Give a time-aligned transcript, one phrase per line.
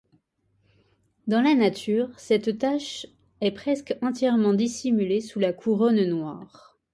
[1.27, 3.05] Dans la nature, cette tache
[3.39, 6.79] est presque entièrement dissimulée sous la couronne noire.